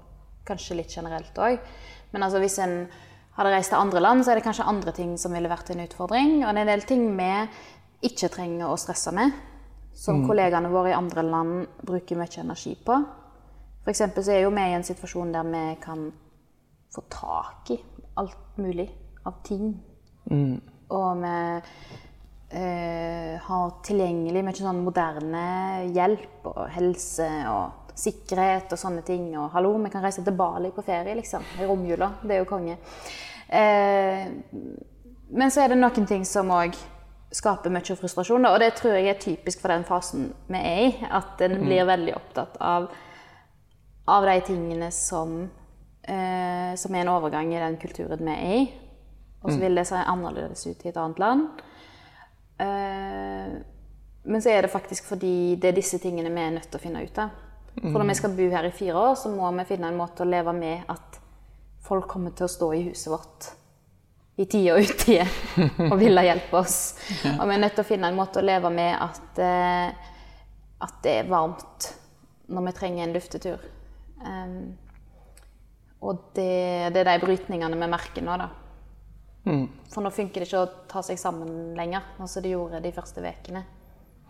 kanskje 0.45 0.75
litt 0.75 0.89
generelt 0.89 1.35
òg. 1.37 1.59
Men 2.13 2.23
altså 2.23 2.39
hvis 2.39 2.57
en 2.59 2.87
hadde 3.37 3.51
reist 3.51 3.69
til 3.69 3.77
andre 3.79 3.99
land, 3.99 4.23
så 4.25 4.31
er 4.31 4.35
det 4.35 4.43
kanskje 4.47 4.67
andre 4.67 4.91
ting 4.91 5.17
som 5.17 5.33
ville 5.33 5.49
vært 5.49 5.69
en 5.69 5.85
utfordring. 5.85 6.43
Og 6.45 6.49
det 6.49 6.57
er 6.57 6.61
en 6.61 6.73
del 6.79 6.81
ting 6.81 7.17
vi 7.17 7.49
ikke 8.09 8.29
trenger 8.29 8.71
å 8.71 8.79
stresse 8.79 9.11
med. 9.11 9.31
Som 9.93 10.25
kollegaene 10.25 10.71
våre 10.71 10.89
i 10.89 10.97
andre 10.97 11.21
land 11.21 11.67
bruker 11.83 12.17
mye 12.17 12.41
energi 12.41 12.75
på. 12.75 13.05
For 13.83 13.93
så 13.93 14.31
er 14.31 14.41
jo 14.41 14.49
vi 14.49 14.61
i 14.61 14.73
en 14.73 14.83
situasjon 14.83 15.31
der 15.31 15.43
vi 15.43 15.75
kan 15.83 16.11
få 16.91 17.03
tak 17.11 17.71
i 17.73 17.79
alt 18.19 18.57
mulig 18.61 18.87
av 19.25 19.39
ting. 19.45 19.73
Og 20.91 21.21
vi 21.21 21.35
eh, 22.59 23.35
har 23.41 23.75
tilgjengelig 23.87 24.43
mye 24.43 24.57
sånn 24.59 24.83
moderne 24.83 25.45
hjelp 25.95 26.49
og 26.51 26.65
helse 26.75 27.29
og 27.51 27.93
sikkerhet 28.01 28.71
og 28.73 28.79
sånne 28.79 29.03
ting. 29.07 29.29
Og 29.39 29.51
hallo, 29.55 29.75
vi 29.83 29.91
kan 29.93 30.03
reise 30.03 30.23
til 30.25 30.35
Bali 30.35 30.71
på 30.75 30.83
ferie, 30.85 31.15
liksom. 31.17 31.45
I 31.59 31.67
romjula. 31.69 32.11
Det 32.23 32.35
er 32.35 32.41
jo 32.43 32.49
konge. 32.49 32.77
Eh, 33.47 34.25
men 35.31 35.51
så 35.51 35.63
er 35.63 35.71
det 35.71 35.79
noen 35.79 36.07
ting 36.07 36.25
som 36.27 36.51
òg 36.51 36.75
skaper 37.31 37.71
mye 37.71 37.95
frustrasjon, 37.95 38.43
og 38.49 38.57
det 38.59 38.73
tror 38.75 38.97
jeg 38.97 39.07
er 39.07 39.21
typisk 39.21 39.61
for 39.63 39.71
den 39.71 39.85
fasen 39.87 40.31
vi 40.51 40.59
er 40.59 40.81
i. 40.89 40.91
At 41.07 41.39
en 41.45 41.61
blir 41.63 41.87
veldig 41.87 42.15
opptatt 42.17 42.57
av, 42.59 42.89
av 44.11 44.27
de 44.27 44.37
tingene 44.49 44.91
som, 44.91 45.45
eh, 46.03 46.71
som 46.79 46.95
er 46.95 47.03
en 47.03 47.13
overgang 47.13 47.53
i 47.53 47.59
den 47.61 47.77
kulturen 47.81 48.23
vi 48.25 48.33
er 48.37 48.55
i. 48.59 48.63
Og 49.41 49.51
så 49.51 49.57
vil 49.57 49.77
det 49.77 49.87
se 49.89 49.97
annerledes 49.97 50.67
ut 50.67 50.83
i 50.85 50.89
et 50.91 50.97
annet 51.01 51.21
land. 51.21 51.47
Eh, 52.61 53.53
men 54.23 54.43
så 54.43 54.51
er 54.53 54.61
det 54.61 54.73
faktisk 54.73 55.07
fordi 55.09 55.55
det 55.57 55.71
er 55.71 55.79
disse 55.79 55.97
tingene 56.01 56.29
vi 56.29 56.43
er 56.43 56.53
nødt 56.57 56.69
til 56.69 56.77
å 56.77 56.83
finne 56.83 57.01
ut 57.01 57.23
av. 57.23 57.31
For 57.79 57.97
når 57.97 58.09
vi 58.11 58.17
skal 58.19 58.35
bo 58.35 58.49
her 58.51 58.67
i 58.67 58.75
fire 58.75 58.99
år, 58.99 59.15
så 59.17 59.31
må 59.31 59.47
vi 59.55 59.65
finne 59.69 59.89
en 59.89 59.97
måte 59.97 60.25
å 60.25 60.29
leve 60.29 60.53
med 60.53 60.83
at 60.91 61.17
folk 61.81 62.09
kommer 62.11 62.35
til 62.35 62.45
å 62.45 62.51
stå 62.51 62.69
i 62.75 62.83
huset 62.89 63.09
vårt 63.13 63.49
i 64.41 64.45
tide 64.49 64.75
og 64.75 64.85
utide 64.85 65.25
og 65.89 65.97
ville 65.99 66.23
hjelpe 66.25 66.61
oss. 66.61 66.77
Og 67.39 67.43
vi 67.47 67.55
er 67.55 67.61
nødt 67.61 67.75
til 67.77 67.83
å 67.83 67.89
finne 67.89 68.11
en 68.11 68.17
måte 68.17 68.41
å 68.41 68.45
leve 68.45 68.71
med 68.73 68.93
at, 68.95 69.41
eh, 69.41 70.13
at 70.81 71.01
det 71.05 71.17
er 71.19 71.29
varmt 71.29 71.91
når 72.51 72.67
vi 72.67 72.73
trenger 72.77 73.05
en 73.05 73.15
luftetur. 73.15 73.65
Um, 74.21 74.55
og 76.01 76.25
det, 76.35 76.93
det 76.93 77.03
er 77.03 77.11
de 77.11 77.21
brytningene 77.21 77.77
vi 77.77 77.89
merker 77.91 78.25
nå, 78.25 78.37
da. 78.41 78.49
For 79.43 80.05
nå 80.05 80.11
funker 80.13 80.41
det 80.41 80.47
ikke 80.47 80.61
å 80.61 80.71
ta 80.89 81.01
seg 81.05 81.19
sammen 81.19 81.73
lenger, 81.77 82.01
sånn 82.17 82.29
som 82.29 82.43
det 82.45 82.53
gjorde 82.53 82.81
de 82.83 82.93
første 82.93 83.21
ukene. 83.21 83.63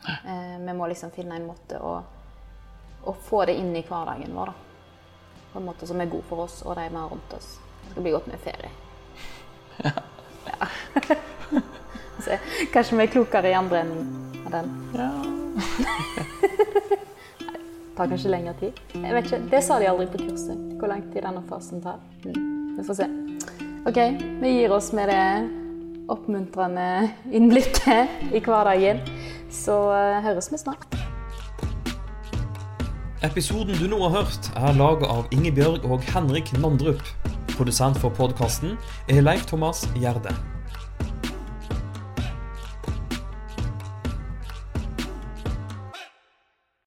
Eh, 0.07 0.57
vi 0.59 0.75
må 0.75 0.87
liksom 0.87 1.11
finne 1.15 1.35
en 1.37 1.47
måte 1.47 1.79
å, 1.79 1.97
å 3.03 3.13
få 3.27 3.43
det 3.49 3.57
inn 3.59 3.75
i 3.75 3.83
hverdagen 3.87 4.35
vår, 4.35 4.51
da. 4.51 4.55
På 5.51 5.59
en 5.59 5.67
måte 5.67 5.87
som 5.87 5.99
er 5.99 6.11
god 6.11 6.23
for 6.29 6.45
oss 6.45 6.61
og 6.63 6.77
de 6.79 6.87
vi 6.87 6.95
har 6.95 7.11
rundt 7.11 7.35
oss. 7.35 7.57
Det 7.83 7.91
skal 7.91 8.07
bli 8.07 8.15
godt 8.15 8.31
med 8.31 8.39
ferie. 8.39 8.71
Ja. 9.83 9.91
Så, 12.21 12.37
kanskje 12.71 12.97
vi 12.99 13.03
er 13.03 13.11
klokere 13.11 13.49
i 13.49 13.57
andre 13.57 13.81
enden 13.81 14.43
av 14.45 14.51
den. 14.53 14.67
Det 14.93 16.50
tar 18.01 18.09
kanskje 18.09 18.31
lengre 18.33 18.53
tid. 18.59 18.77
Jeg 18.95 19.13
vet 19.13 19.27
ikke, 19.29 19.41
Det 19.51 19.63
sa 19.63 19.79
de 19.79 19.89
aldri 19.89 20.07
på 20.09 20.23
kurset, 20.25 20.57
hvor 20.79 20.89
lang 20.89 21.03
tid 21.13 21.21
denne 21.21 21.43
fasen 21.49 21.81
tar. 21.81 21.99
Mm, 22.25 22.77
vi 22.77 22.85
får 22.87 22.97
se. 22.97 23.07
Ok, 23.85 23.99
vi 24.41 24.53
gir 24.57 24.73
oss 24.73 24.91
med 24.93 25.09
det 25.09 25.49
oppmuntrende 26.09 27.11
innblikket 27.31 28.33
i 28.33 28.41
hverdagen. 28.41 29.01
Så 29.51 29.77
eh, 29.93 30.21
høres 30.25 30.49
vi 30.51 30.57
snart. 30.57 30.87
Episoden 33.21 33.77
du 33.77 33.85
nå 33.91 33.99
har 34.07 34.23
hørt, 34.23 34.49
er 34.57 34.73
laget 34.73 35.05
av 35.05 35.27
Ingebjørg 35.31 35.85
og 35.85 36.01
Henrik 36.09 36.53
Nandrup. 36.57 37.03
Produsent 37.53 37.99
for 38.01 38.09
podkasten 38.09 38.79
er 39.09 39.21
Leif 39.21 39.45
Thomas 39.45 39.85
Gjerde. 39.93 40.33